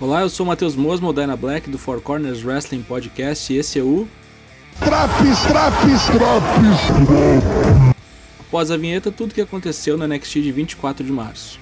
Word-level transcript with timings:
Olá, 0.00 0.22
eu 0.22 0.30
sou 0.30 0.46
o 0.46 0.48
Matheus 0.48 0.74
Mosmo, 0.76 1.12
Dyna 1.12 1.36
Black, 1.36 1.68
do 1.68 1.76
Four 1.76 2.00
Corners 2.00 2.42
Wrestling 2.42 2.80
Podcast, 2.80 3.52
e 3.52 3.58
esse 3.58 3.78
é 3.78 3.82
o... 3.82 4.08
Traps, 4.78 5.42
traps, 5.42 6.06
traps! 6.06 7.94
Após 8.40 8.70
a 8.70 8.78
vinheta, 8.78 9.12
tudo 9.12 9.32
o 9.32 9.34
que 9.34 9.42
aconteceu 9.42 9.98
no 9.98 10.08
NXT 10.08 10.40
de 10.40 10.52
24 10.52 11.04
de 11.04 11.12
março. 11.12 11.60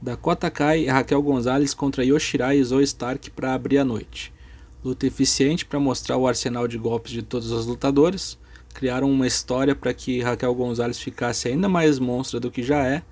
Dakota 0.00 0.50
Kai 0.50 0.84
e 0.84 0.86
Raquel 0.86 1.20
Gonzalez 1.20 1.74
contra 1.74 2.02
Yoshirai 2.02 2.56
e 2.56 2.64
Zoe 2.64 2.84
Stark 2.84 3.30
para 3.32 3.52
abrir 3.52 3.76
a 3.76 3.84
noite 3.84 4.32
luta 4.84 5.06
eficiente 5.06 5.64
para 5.64 5.78
mostrar 5.78 6.16
o 6.16 6.26
arsenal 6.26 6.66
de 6.66 6.76
golpes 6.78 7.12
de 7.12 7.22
todos 7.22 7.50
os 7.50 7.66
lutadores, 7.66 8.38
criaram 8.72 9.10
uma 9.10 9.26
história 9.26 9.74
para 9.74 9.94
que 9.94 10.20
Raquel 10.20 10.54
Gonzalez 10.54 10.98
ficasse 10.98 11.48
ainda 11.48 11.68
mais 11.68 11.98
monstra 11.98 12.40
do 12.40 12.50
que 12.50 12.62
já 12.62 12.84
é, 12.86 13.02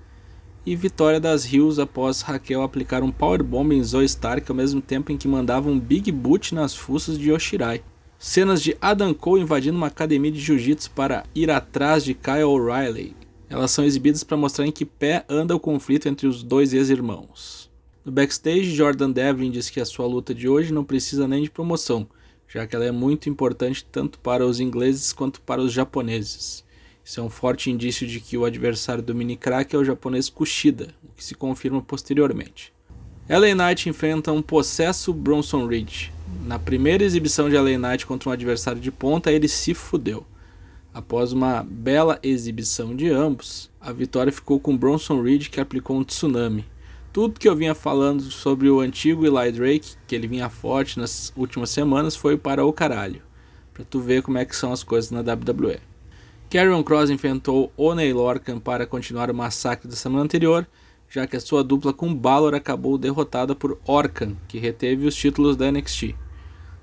e 0.65 0.75
vitória 0.75 1.19
das 1.19 1.43
Rios 1.43 1.79
após 1.79 2.21
Raquel 2.21 2.61
aplicar 2.61 3.01
um 3.01 3.11
powerbomb 3.11 3.73
em 3.73 3.83
Zoe 3.83 4.05
Stark 4.05 4.49
ao 4.49 4.55
mesmo 4.55 4.81
tempo 4.81 5.11
em 5.11 5.17
que 5.17 5.27
mandava 5.27 5.69
um 5.69 5.79
Big 5.79 6.11
Boot 6.11 6.53
nas 6.53 6.75
fuças 6.75 7.17
de 7.17 7.31
Yoshirai. 7.31 7.81
Cenas 8.19 8.61
de 8.61 8.77
Adam 8.79 9.15
Cole 9.15 9.41
invadindo 9.41 9.77
uma 9.77 9.87
academia 9.87 10.31
de 10.31 10.39
jiu-jitsu 10.39 10.91
para 10.91 11.23
ir 11.33 11.49
atrás 11.49 12.03
de 12.03 12.13
Kyle 12.13 12.43
O'Reilly. 12.43 13.15
Elas 13.49 13.71
são 13.71 13.83
exibidas 13.83 14.23
para 14.23 14.37
mostrar 14.37 14.67
em 14.67 14.71
que 14.71 14.85
pé 14.85 15.25
anda 15.27 15.55
o 15.55 15.59
conflito 15.59 16.07
entre 16.07 16.27
os 16.27 16.43
dois 16.43 16.71
ex-irmãos. 16.73 17.70
No 18.03 18.11
backstage, 18.11 18.73
Jordan 18.73 19.11
Devlin 19.11 19.51
diz 19.51 19.69
que 19.69 19.79
a 19.79 19.85
sua 19.85 20.07
luta 20.07 20.33
de 20.33 20.49
hoje 20.49 20.73
não 20.73 20.83
precisa 20.83 21.27
nem 21.27 21.43
de 21.43 21.51
promoção, 21.51 22.07
já 22.47 22.65
que 22.65 22.75
ela 22.75 22.85
é 22.85 22.91
muito 22.91 23.29
importante 23.29 23.85
tanto 23.91 24.17
para 24.17 24.43
os 24.43 24.59
ingleses 24.59 25.13
quanto 25.13 25.39
para 25.39 25.61
os 25.61 25.71
japoneses. 25.71 26.63
Isso 27.05 27.19
é 27.19 27.23
um 27.23 27.29
forte 27.29 27.69
indício 27.69 28.07
de 28.07 28.19
que 28.19 28.35
o 28.35 28.43
adversário 28.43 29.03
do 29.03 29.13
mini 29.13 29.37
crack 29.37 29.75
é 29.75 29.77
o 29.77 29.85
japonês 29.85 30.29
Kushida, 30.29 30.95
o 31.03 31.09
que 31.15 31.23
se 31.23 31.35
confirma 31.35 31.79
posteriormente. 31.79 32.73
LA 33.29 33.53
Knight 33.53 33.87
enfrenta 33.87 34.31
um 34.31 34.41
possesso 34.41 35.13
Bronson 35.13 35.67
Reed. 35.67 36.09
Na 36.43 36.57
primeira 36.57 37.03
exibição 37.03 37.51
de 37.51 37.55
LA 37.55 37.77
Knight 37.77 38.07
contra 38.07 38.29
um 38.29 38.33
adversário 38.33 38.81
de 38.81 38.91
ponta, 38.91 39.31
ele 39.31 39.47
se 39.47 39.75
fudeu. 39.75 40.25
Após 40.91 41.33
uma 41.33 41.63
bela 41.63 42.17
exibição 42.23 42.95
de 42.95 43.09
ambos, 43.11 43.69
a 43.79 43.91
vitória 43.93 44.33
ficou 44.33 44.59
com 44.59 44.75
Bronson 44.75 45.21
Reed 45.21 45.49
que 45.49 45.61
aplicou 45.61 45.95
um 45.97 46.03
tsunami 46.03 46.65
tudo 47.13 47.39
que 47.39 47.47
eu 47.47 47.55
vinha 47.55 47.75
falando 47.75 48.23
sobre 48.23 48.69
o 48.69 48.79
antigo 48.79 49.25
Eli 49.25 49.51
Drake, 49.51 49.95
que 50.07 50.15
ele 50.15 50.27
vinha 50.27 50.49
forte 50.49 50.97
nas 50.97 51.33
últimas 51.35 51.69
semanas, 51.69 52.15
foi 52.15 52.37
para 52.37 52.65
o 52.65 52.71
caralho. 52.71 53.21
Pra 53.73 53.83
tu 53.83 53.99
ver 53.99 54.21
como 54.21 54.37
é 54.37 54.45
que 54.45 54.55
são 54.55 54.71
as 54.71 54.83
coisas 54.83 55.11
na 55.11 55.19
WWE. 55.19 55.79
Karrion 56.49 56.83
Cross 56.83 57.09
enfrentou 57.09 57.71
Oney 57.75 58.13
Lorcan 58.13 58.59
para 58.59 58.85
continuar 58.85 59.29
o 59.29 59.33
massacre 59.33 59.87
da 59.87 59.95
semana 59.95 60.23
anterior, 60.23 60.67
já 61.09 61.27
que 61.27 61.35
a 61.35 61.41
sua 61.41 61.63
dupla 61.63 61.91
com 61.91 62.13
Balor 62.13 62.55
acabou 62.55 62.97
derrotada 62.97 63.53
por 63.53 63.77
Orcan, 63.85 64.35
que 64.47 64.57
reteve 64.57 65.05
os 65.05 65.15
títulos 65.15 65.57
da 65.57 65.69
NXT. 65.69 66.15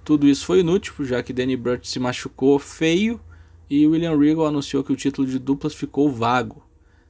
Tudo 0.05 0.27
isso 0.27 0.45
foi 0.45 0.61
inútil, 0.61 1.05
já 1.05 1.23
que 1.23 1.33
Danny 1.33 1.57
Burch 1.57 1.89
se 1.89 1.99
machucou 1.99 2.59
feio 2.59 3.21
e 3.69 3.87
William 3.87 4.19
Regal 4.19 4.47
anunciou 4.47 4.85
que 4.85 4.93
o 4.93 4.97
título 4.97 5.27
de 5.27 5.39
duplas 5.39 5.75
ficou 5.75 6.11
vago. 6.11 6.63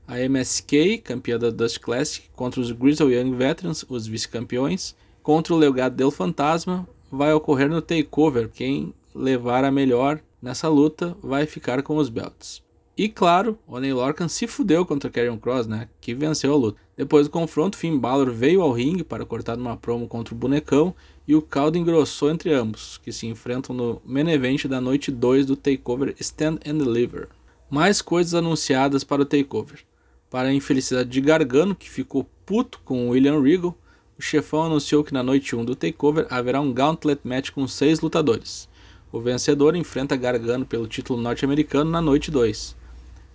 A 0.08 0.18
MSK, 0.20 1.02
campeã 1.04 1.38
da 1.38 1.50
Dust 1.50 1.80
Classic, 1.80 2.30
contra 2.34 2.62
os 2.62 2.70
Grizzle 2.70 3.12
Young 3.12 3.36
Veterans, 3.36 3.84
os 3.90 4.06
vice-campeões. 4.06 4.96
Contra 5.22 5.52
o 5.52 5.58
Legado 5.58 5.94
del 5.94 6.10
Fantasma, 6.10 6.88
vai 7.12 7.30
ocorrer 7.34 7.68
no 7.68 7.82
Takeover. 7.82 8.48
Quem 8.48 8.94
levar 9.14 9.64
a 9.64 9.70
melhor 9.70 10.18
nessa 10.40 10.66
luta 10.66 11.14
vai 11.22 11.44
ficar 11.44 11.82
com 11.82 11.98
os 11.98 12.08
belts. 12.08 12.62
E 12.96 13.06
claro, 13.06 13.58
Oney 13.66 13.92
Lorcan 13.92 14.28
se 14.28 14.46
fudeu 14.46 14.86
contra 14.86 15.10
Karrion 15.10 15.36
Cross, 15.36 15.66
né? 15.66 15.90
Que 16.00 16.14
venceu 16.14 16.54
a 16.54 16.56
luta. 16.56 16.80
Depois 16.96 17.26
do 17.26 17.30
confronto, 17.30 17.76
Finn 17.76 17.98
Balor 17.98 18.30
veio 18.30 18.62
ao 18.62 18.72
ringue 18.72 19.04
para 19.04 19.26
cortar 19.26 19.58
uma 19.58 19.76
promo 19.76 20.08
contra 20.08 20.34
o 20.34 20.38
bonecão 20.38 20.94
e 21.26 21.36
o 21.36 21.42
caldo 21.42 21.76
engrossou 21.76 22.30
entre 22.30 22.50
ambos, 22.50 22.96
que 23.04 23.12
se 23.12 23.26
enfrentam 23.26 23.76
no 23.76 24.00
main 24.06 24.30
event 24.30 24.64
da 24.64 24.80
noite 24.80 25.10
2 25.10 25.44
do 25.44 25.54
Takeover 25.54 26.14
Stand 26.18 26.60
and 26.66 26.78
Deliver. 26.78 27.28
Mais 27.68 28.00
coisas 28.00 28.32
anunciadas 28.32 29.04
para 29.04 29.20
o 29.20 29.26
Takeover. 29.26 29.84
Para 30.30 30.48
a 30.48 30.52
infelicidade 30.52 31.08
de 31.08 31.20
Gargano, 31.22 31.74
que 31.74 31.88
ficou 31.88 32.28
puto 32.44 32.80
com 32.84 33.08
William 33.08 33.40
Regal, 33.40 33.74
o 34.18 34.22
chefão 34.22 34.64
anunciou 34.64 35.02
que 35.02 35.14
na 35.14 35.22
noite 35.22 35.56
1 35.56 35.64
do 35.64 35.74
Takeover 35.74 36.26
haverá 36.28 36.60
um 36.60 36.72
Gauntlet 36.72 37.20
Match 37.24 37.50
com 37.50 37.66
seis 37.66 38.00
lutadores. 38.00 38.68
O 39.10 39.20
vencedor 39.20 39.74
enfrenta 39.74 40.16
Gargano 40.16 40.66
pelo 40.66 40.86
título 40.86 41.18
norte-americano 41.20 41.90
na 41.90 42.02
noite 42.02 42.30
2. 42.30 42.76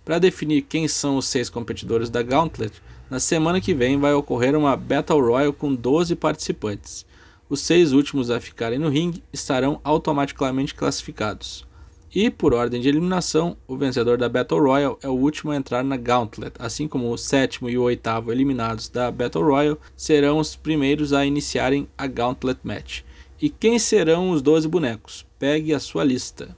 Para 0.05 0.19
definir 0.19 0.61
quem 0.63 0.87
são 0.87 1.17
os 1.17 1.25
seis 1.25 1.49
competidores 1.49 2.11
da 2.11 2.21
Gauntlet, 2.21 2.73
na 3.09 3.19
semana 3.19 3.59
que 3.59 3.73
vem 3.73 3.99
vai 3.99 4.13
ocorrer 4.13 4.55
uma 4.55 4.75
Battle 4.75 5.19
Royal 5.19 5.53
com 5.53 5.73
12 5.73 6.15
participantes. 6.15 7.07
Os 7.49 7.61
seis 7.61 7.91
últimos 7.91 8.29
a 8.29 8.39
ficarem 8.39 8.77
no 8.77 8.89
ringue 8.89 9.23
estarão 9.33 9.81
automaticamente 9.83 10.75
classificados. 10.75 11.65
E, 12.15 12.29
por 12.29 12.53
ordem 12.53 12.79
de 12.79 12.87
eliminação, 12.87 13.57
o 13.67 13.75
vencedor 13.75 14.19
da 14.19 14.29
Battle 14.29 14.61
Royale 14.61 14.97
é 15.01 15.07
o 15.07 15.13
último 15.13 15.51
a 15.51 15.55
entrar 15.55 15.83
na 15.83 15.97
Gauntlet, 15.97 16.53
assim 16.59 16.87
como 16.87 17.11
o 17.11 17.17
sétimo 17.17 17.67
e 17.69 17.77
o 17.77 17.81
oitavo 17.81 18.31
eliminados 18.31 18.87
da 18.87 19.09
Battle 19.09 19.43
Royale 19.43 19.79
serão 19.97 20.37
os 20.37 20.55
primeiros 20.55 21.11
a 21.11 21.25
iniciarem 21.25 21.87
a 21.97 22.05
Gauntlet 22.05 22.59
Match. 22.63 23.01
E 23.41 23.49
quem 23.49 23.79
serão 23.79 24.29
os 24.29 24.43
12 24.43 24.67
bonecos? 24.67 25.25
Pegue 25.39 25.73
a 25.73 25.79
sua 25.79 26.03
lista. 26.03 26.55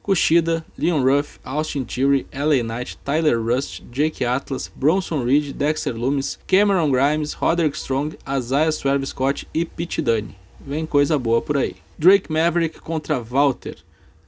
Kushida, 0.00 0.64
Leon 0.78 1.02
Ruff, 1.02 1.40
Austin 1.42 1.82
Theory, 1.82 2.26
LA 2.32 2.62
Knight, 2.62 2.96
Tyler 2.98 3.42
Rust, 3.42 3.82
Jake 3.90 4.24
Atlas, 4.24 4.70
Bronson 4.76 5.24
Reed, 5.24 5.54
Dexter 5.54 5.96
Loomis, 5.96 6.38
Cameron 6.46 6.90
Grimes, 6.90 7.32
Roderick 7.32 7.76
Strong, 7.76 8.16
Isaiah 8.28 8.70
Swerve 8.70 9.06
Scott 9.06 9.48
e 9.52 9.64
Pete 9.64 10.00
Dunne. 10.00 10.36
Vem 10.60 10.86
coisa 10.86 11.18
boa 11.18 11.42
por 11.42 11.56
aí. 11.56 11.76
Drake 11.98 12.30
Maverick 12.30 12.80
contra 12.80 13.18
Walter. 13.18 13.76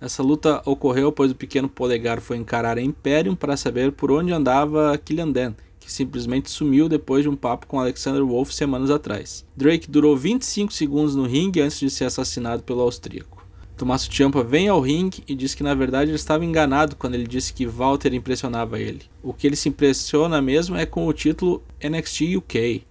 Essa 0.06 0.22
luta 0.22 0.62
ocorreu 0.64 1.10
pois 1.10 1.32
o 1.32 1.34
pequeno 1.34 1.68
polegar 1.68 2.20
foi 2.20 2.36
encarar 2.36 2.78
a 2.78 2.80
Imperium 2.80 3.34
para 3.34 3.56
saber 3.56 3.90
por 3.90 4.12
onde 4.12 4.32
andava 4.32 4.96
Killian 4.98 5.32
que 5.80 5.90
simplesmente 5.90 6.48
sumiu 6.48 6.88
depois 6.88 7.24
de 7.24 7.28
um 7.28 7.34
papo 7.34 7.66
com 7.66 7.80
Alexander 7.80 8.24
Wolf 8.24 8.52
semanas 8.52 8.88
atrás. 8.88 9.44
Drake 9.56 9.90
durou 9.90 10.16
25 10.16 10.72
segundos 10.72 11.16
no 11.16 11.24
ringue 11.24 11.60
antes 11.60 11.80
de 11.80 11.90
ser 11.90 12.04
assassinado 12.04 12.62
pelo 12.62 12.82
austríaco. 12.82 13.44
Tommaso 13.76 14.08
Ciampa 14.08 14.44
vem 14.44 14.68
ao 14.68 14.80
ringue 14.80 15.24
e 15.26 15.34
diz 15.34 15.56
que 15.56 15.64
na 15.64 15.74
verdade 15.74 16.12
ele 16.12 16.16
estava 16.16 16.44
enganado 16.44 16.94
quando 16.94 17.14
ele 17.16 17.26
disse 17.26 17.52
que 17.52 17.66
Walter 17.66 18.14
impressionava 18.14 18.78
ele. 18.78 19.02
O 19.24 19.34
que 19.34 19.44
ele 19.44 19.56
se 19.56 19.68
impressiona 19.68 20.40
mesmo 20.40 20.76
é 20.76 20.86
com 20.86 21.04
o 21.08 21.12
título 21.12 21.64
NXT 21.82 22.36
UK. 22.36 22.84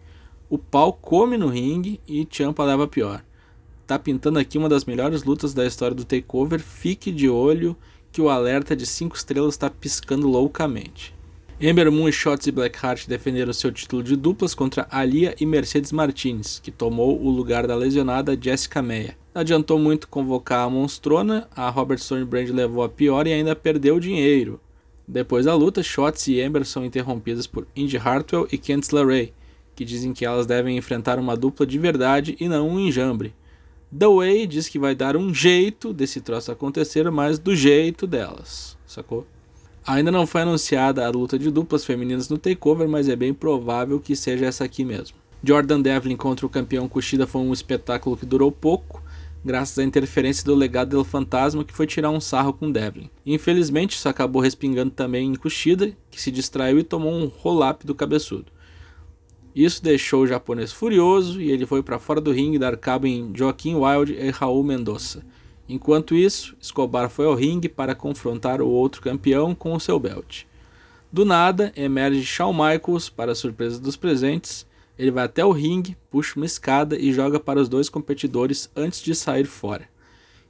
O 0.50 0.58
pau 0.58 0.92
come 0.92 1.38
no 1.38 1.48
ringue 1.48 2.02
e 2.06 2.28
Ciampa 2.30 2.66
leva 2.66 2.86
pior 2.90 3.24
tá 3.86 4.00
pintando 4.00 4.40
aqui 4.40 4.58
uma 4.58 4.70
das 4.70 4.86
melhores 4.86 5.24
lutas 5.24 5.54
da 5.54 5.66
história 5.66 5.96
do 5.96 6.06
Takeover. 6.06 6.60
Fique 6.60 7.12
de 7.12 7.30
olho 7.30 7.76
que 8.12 8.22
o 8.22 8.30
alerta 8.30 8.76
de 8.76 8.86
5 8.86 9.16
estrelas 9.16 9.54
está 9.54 9.70
piscando 9.70 10.28
loucamente. 10.28 11.14
Ember 11.60 11.90
Moon, 11.90 12.12
Shots 12.12 12.48
e 12.48 12.52
Blackheart 12.52 13.08
defenderam 13.08 13.54
seu 13.54 13.72
título 13.72 14.04
de 14.04 14.18
duplas 14.18 14.54
contra 14.54 14.88
Alia 14.92 15.34
e 15.40 15.46
Mercedes 15.46 15.92
Martinez, 15.94 16.60
que 16.62 16.70
tomou 16.70 17.22
o 17.22 17.30
lugar 17.30 17.66
da 17.66 17.76
lesionada 17.76 18.38
Jessica 18.40 18.82
Meia. 18.82 19.18
Não 19.34 19.42
adiantou 19.42 19.80
muito 19.80 20.10
convocar 20.10 20.66
a 20.66 20.70
monstrona, 20.70 21.48
a 21.56 21.70
Robert 21.70 22.00
Brand 22.28 22.50
levou 22.50 22.84
a 22.84 22.90
pior 22.90 23.26
e 23.26 23.32
ainda 23.32 23.56
perdeu 23.56 24.02
dinheiro. 24.02 24.60
Depois 25.08 25.46
da 25.46 25.54
luta, 25.54 25.84
Shots 25.84 26.28
e 26.28 26.42
Ember 26.42 26.66
são 26.66 26.84
interrompidas 26.84 27.48
por 27.48 27.66
Indy 27.76 27.98
Hartwell 27.98 28.48
e 28.52 28.58
Kent 28.58 28.92
LaRay, 28.92 29.34
que 29.76 29.86
dizem 29.86 30.14
que 30.14 30.26
elas 30.26 30.46
devem 30.46 30.78
enfrentar 30.78 31.20
uma 31.20 31.38
dupla 31.38 31.66
de 31.66 31.78
verdade 31.78 32.36
e 32.40 32.50
não 32.50 32.68
um 32.68 32.80
enjambre. 32.80 33.34
The 33.98 34.08
Way 34.08 34.48
diz 34.48 34.68
que 34.68 34.80
vai 34.80 34.96
dar 34.96 35.16
um 35.16 35.34
jeito 35.34 35.94
desse 35.94 36.20
troço 36.22 36.52
acontecer, 36.52 37.10
mas 37.12 37.40
do 37.40 37.56
jeito 37.56 38.06
delas, 38.06 38.78
sacou? 38.86 39.26
Ainda 39.86 40.12
não 40.12 40.26
foi 40.26 40.42
anunciada 40.42 41.06
a 41.06 41.10
luta 41.10 41.38
de 41.38 41.52
duplas 41.52 41.86
femininas 41.86 42.28
no 42.28 42.38
Takeover, 42.38 42.90
mas 42.90 43.08
é 43.08 43.16
bem 43.16 43.34
provável 43.34 44.00
que 44.00 44.16
seja 44.16 44.48
essa 44.48 44.64
aqui 44.64 44.84
mesmo. 44.84 45.18
Jordan 45.44 45.80
Devlin 45.80 46.16
contra 46.16 46.46
o 46.46 46.50
campeão 46.50 46.90
Kushida 46.90 47.28
foi 47.28 47.42
um 47.42 47.54
espetáculo 47.54 48.18
que 48.18 48.26
durou 48.26 48.52
pouco, 48.52 49.04
graças 49.46 49.78
à 49.78 49.84
interferência 49.84 50.44
do 50.44 50.56
legado 50.56 50.98
do 50.98 51.04
fantasma 51.04 51.64
que 51.64 51.74
foi 51.74 51.86
tirar 51.86 52.10
um 52.10 52.20
sarro 52.20 52.52
com 52.52 52.72
Devlin. 52.72 53.12
Infelizmente, 53.24 53.96
isso 53.96 54.10
acabou 54.10 54.42
respingando 54.42 54.90
também 54.90 55.28
em 55.28 55.36
Kushida, 55.36 55.96
que 56.10 56.20
se 56.20 56.32
distraiu 56.32 56.80
e 56.80 56.84
tomou 56.84 57.14
um 57.14 57.28
roll-up 57.28 57.86
do 57.86 57.94
cabeçudo. 57.94 58.52
Isso 59.56 59.82
deixou 59.82 60.24
o 60.24 60.28
japonês 60.28 60.74
furioso 60.74 61.42
e 61.42 61.50
ele 61.50 61.66
foi 61.66 61.82
para 61.82 61.98
fora 61.98 62.20
do 62.20 62.34
ringue 62.34 62.60
dar 62.60 62.76
cabo 62.76 63.08
em 63.08 63.32
Joaquim 63.34 63.76
Wild 63.76 64.12
e 64.12 64.30
Raul 64.30 64.62
Mendoza. 64.66 65.24
Enquanto 65.68 66.14
isso, 66.14 66.58
Escobar 66.60 67.10
foi 67.10 67.26
ao 67.26 67.34
ringue 67.34 67.70
para 67.70 67.96
confrontar 67.96 68.62
o 68.62 68.68
outro 68.68 69.02
campeão 69.02 69.56
com 69.56 69.74
o 69.74 69.80
seu 69.80 69.98
belt. 69.98 70.44
Do 71.10 71.24
nada, 71.24 71.72
emerge 71.74 72.26
Shawn 72.26 72.52
Michaels 72.52 73.10
para 73.10 73.32
a 73.32 73.36
surpresa 73.36 73.80
dos 73.80 73.96
presentes. 73.96 74.68
Ele 75.00 75.10
vai 75.10 75.24
até 75.24 75.46
o 75.46 75.52
ringue, 75.52 75.96
puxa 76.10 76.34
uma 76.36 76.46
escada 76.46 77.00
e 77.00 77.14
joga 77.14 77.40
para 77.40 77.60
os 77.60 77.70
dois 77.70 77.88
competidores 77.88 78.70
antes 78.76 79.02
de 79.02 79.16
sair 79.16 79.46
fora. 79.46 79.88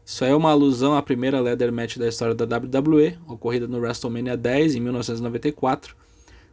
Isso 0.04 0.24
aí 0.26 0.32
é 0.32 0.36
uma 0.36 0.50
alusão 0.50 0.96
à 0.96 1.02
primeira 1.04 1.40
leather 1.40 1.72
match 1.72 1.98
da 1.98 2.08
história 2.08 2.34
da 2.34 2.58
WWE, 2.58 3.20
ocorrida 3.28 3.68
no 3.68 3.78
WrestleMania 3.78 4.36
10 4.36 4.76
em 4.76 4.80
1994, 4.80 5.96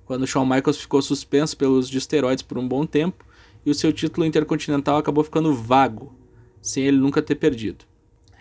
quando 0.04 0.26
Shawn 0.26 0.46
Michaels 0.46 0.80
ficou 0.80 1.00
suspenso 1.00 1.56
pelo 1.56 1.76
uso 1.76 1.90
de 1.90 1.98
esteroides 1.98 2.42
por 2.42 2.58
um 2.58 2.66
bom 2.66 2.84
tempo 2.84 3.24
e 3.64 3.70
o 3.70 3.74
seu 3.74 3.92
título 3.92 4.26
intercontinental 4.26 4.96
acabou 4.96 5.22
ficando 5.24 5.54
vago, 5.54 6.12
sem 6.60 6.84
ele 6.84 6.96
nunca 6.96 7.22
ter 7.22 7.36
perdido. 7.36 7.84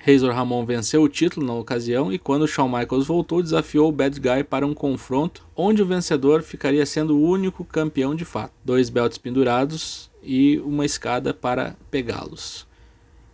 Razor 0.03 0.33
Ramon 0.33 0.65
venceu 0.65 1.03
o 1.03 1.09
título 1.09 1.45
na 1.45 1.53
ocasião 1.53 2.11
e 2.11 2.17
quando 2.17 2.47
Shawn 2.47 2.67
Michaels 2.67 3.05
voltou, 3.05 3.41
desafiou 3.41 3.87
o 3.87 3.91
Bad 3.91 4.19
Guy 4.19 4.43
para 4.43 4.65
um 4.65 4.73
confronto 4.73 5.45
onde 5.55 5.83
o 5.83 5.85
vencedor 5.85 6.41
ficaria 6.41 6.85
sendo 6.87 7.15
o 7.15 7.21
único 7.21 7.63
campeão 7.63 8.15
de 8.15 8.25
fato. 8.25 8.53
Dois 8.65 8.89
belts 8.89 9.19
pendurados 9.19 10.09
e 10.23 10.57
uma 10.59 10.85
escada 10.85 11.35
para 11.35 11.75
pegá-los. 11.91 12.65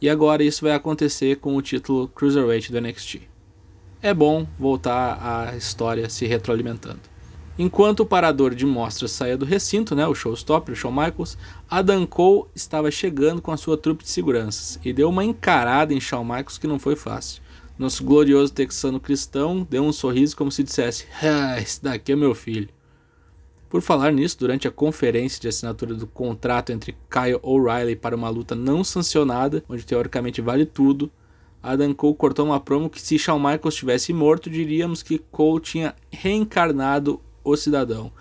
E 0.02 0.10
agora 0.10 0.44
isso 0.44 0.66
vai 0.66 0.74
acontecer 0.74 1.38
com 1.38 1.56
o 1.56 1.62
título 1.62 2.10
Cruiserweight 2.10 2.70
do 2.70 2.82
NXT. 2.82 3.22
É 4.02 4.14
bom 4.14 4.46
voltar 4.60 5.18
a 5.22 5.56
história 5.56 6.10
se 6.10 6.26
retroalimentando. 6.26 7.00
Enquanto 7.60 8.02
o 8.02 8.06
parador 8.06 8.54
de 8.54 8.68
mostras 8.68 9.12
saía 9.12 9.36
do 9.36 9.46
recinto, 9.46 9.96
né, 9.96 10.06
o 10.06 10.14
showstopper, 10.14 10.74
o 10.74 10.76
Shawn 10.76 10.92
Michaels, 10.92 11.38
Adam 11.68 12.06
Cole 12.06 12.46
estava 12.54 12.92
chegando 12.92 13.42
com 13.42 13.52
a 13.52 13.58
sua 13.58 13.76
trupe 13.76 14.04
de 14.04 14.12
seguranças 14.12 14.80
e 14.86 14.94
deu 14.94 15.10
uma 15.10 15.26
encarada 15.26 15.92
em 15.92 16.00
Shawn 16.00 16.24
Michaels 16.24 16.60
que 16.60 16.68
não 16.68 16.78
foi 16.78 16.96
fácil. 16.96 17.42
Nosso 17.78 18.04
glorioso 18.04 18.54
texano 18.54 19.00
cristão 19.00 19.66
deu 19.68 19.84
um 19.84 19.92
sorriso 19.92 20.36
como 20.38 20.52
se 20.52 20.64
dissesse: 20.64 21.06
ah, 21.22 21.60
esse 21.60 21.82
daqui 21.82 22.12
é 22.12 22.16
meu 22.16 22.36
filho. 22.36 22.70
Por 23.70 23.82
falar 23.82 24.12
nisso, 24.12 24.38
durante 24.40 24.68
a 24.68 24.72
conferência 24.72 25.42
de 25.42 25.48
assinatura 25.48 25.94
do 25.94 26.08
contrato 26.08 26.72
entre 26.72 26.96
Kyle 27.10 27.40
O'Reilly 27.42 27.96
para 27.96 28.16
uma 28.16 28.30
luta 28.30 28.56
não 28.56 28.84
sancionada, 28.84 29.64
onde 29.68 29.86
teoricamente 29.86 30.42
vale 30.42 30.66
tudo, 30.66 31.12
Adam 31.62 31.94
Cole 31.94 32.16
cortou 32.16 32.46
uma 32.46 32.60
promo 32.60 32.90
que 32.90 33.02
se 33.02 33.20
Shawn 33.20 33.40
Michaels 33.40 33.76
tivesse 33.76 34.14
morto, 34.14 34.50
diríamos 34.50 35.04
que 35.04 35.20
Cole 35.20 35.60
tinha 35.60 35.96
reencarnado 36.10 37.20
o 37.52 37.58
cidadão. 37.58 38.12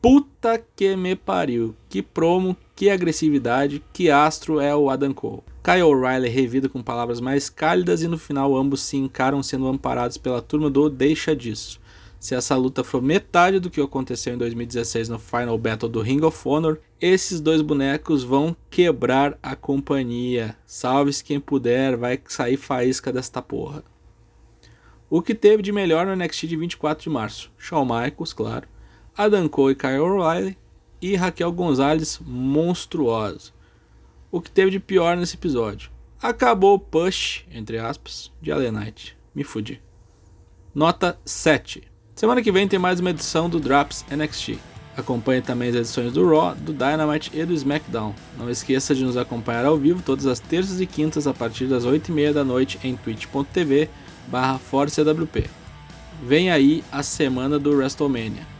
Puta 0.00 0.62
que 0.76 0.94
me 0.96 1.16
pariu. 1.16 1.74
Que 1.88 2.02
promo, 2.02 2.56
que 2.76 2.90
agressividade, 2.90 3.82
que 3.92 4.10
astro 4.10 4.60
é 4.60 4.74
o 4.76 4.90
Adam 4.90 5.14
Cole. 5.14 5.42
Kyle 5.62 5.82
O'Reilly 5.82 6.28
revida 6.28 6.68
com 6.68 6.82
palavras 6.82 7.20
mais 7.20 7.48
cálidas 7.48 8.02
e 8.02 8.08
no 8.08 8.18
final 8.18 8.54
ambos 8.54 8.82
se 8.82 8.98
encaram 8.98 9.42
sendo 9.42 9.66
amparados 9.66 10.18
pela 10.18 10.42
turma 10.42 10.68
do 10.68 10.90
Deixa 10.90 11.34
Disso. 11.34 11.80
Se 12.20 12.34
essa 12.34 12.56
luta 12.56 12.84
for 12.84 13.02
metade 13.02 13.58
do 13.58 13.70
que 13.70 13.80
aconteceu 13.80 14.34
em 14.34 14.38
2016 14.38 15.08
no 15.08 15.18
Final 15.18 15.58
Battle 15.58 15.90
do 15.90 16.00
Ring 16.00 16.22
of 16.22 16.38
Honor, 16.46 16.78
esses 17.00 17.40
dois 17.40 17.60
bonecos 17.60 18.24
vão 18.24 18.56
quebrar 18.70 19.38
a 19.42 19.54
companhia. 19.54 20.56
Salve-se 20.66 21.24
quem 21.24 21.38
puder, 21.38 21.96
vai 21.96 22.20
sair 22.28 22.56
faísca 22.56 23.12
desta 23.12 23.40
porra. 23.40 23.84
O 25.10 25.20
que 25.20 25.34
teve 25.34 25.62
de 25.62 25.70
melhor 25.70 26.06
no 26.06 26.16
NXT 26.16 26.46
de 26.46 26.56
24 26.56 27.04
de 27.04 27.10
março? 27.10 27.52
Shawn 27.58 27.84
Michaels, 27.84 28.32
claro, 28.32 28.66
Adam 29.16 29.48
Cole 29.48 29.72
e 29.72 29.76
Kyle 29.76 29.98
O'Reilly 29.98 30.58
e 31.00 31.14
Raquel 31.14 31.52
Gonzalez 31.52 32.20
monstruosa. 32.24 33.52
O 34.30 34.40
que 34.40 34.50
teve 34.50 34.70
de 34.70 34.80
pior 34.80 35.16
nesse 35.16 35.36
episódio? 35.36 35.90
Acabou 36.20 36.74
o 36.74 36.78
push, 36.78 37.44
entre 37.52 37.78
aspas, 37.78 38.32
de 38.40 38.50
Allen 38.50 38.72
Knight. 38.72 39.16
Me 39.34 39.44
fudi. 39.44 39.80
Nota 40.74 41.18
7. 41.24 41.82
Semana 42.14 42.42
que 42.42 42.50
vem 42.50 42.66
tem 42.66 42.78
mais 42.78 42.98
uma 42.98 43.10
edição 43.10 43.48
do 43.48 43.60
Drops 43.60 44.04
NXT. 44.10 44.58
Acompanhe 44.96 45.42
também 45.42 45.68
as 45.68 45.74
edições 45.74 46.12
do 46.12 46.26
Raw, 46.26 46.54
do 46.54 46.72
Dynamite 46.72 47.30
e 47.34 47.44
do 47.44 47.52
SmackDown. 47.52 48.14
Não 48.38 48.48
esqueça 48.48 48.94
de 48.94 49.04
nos 49.04 49.16
acompanhar 49.16 49.66
ao 49.66 49.76
vivo 49.76 50.02
todas 50.02 50.24
as 50.24 50.40
terças 50.40 50.80
e 50.80 50.86
quintas 50.86 51.26
a 51.26 51.34
partir 51.34 51.66
das 51.66 51.84
8h30 51.84 52.32
da 52.32 52.44
noite 52.44 52.78
em 52.82 52.96
twitch.tv 52.96 53.90
barra 54.26 54.58
ForceWP. 54.58 55.48
Vem 56.22 56.50
aí 56.50 56.82
a 56.90 57.02
semana 57.02 57.58
do 57.58 57.76
WrestleMania. 57.76 58.53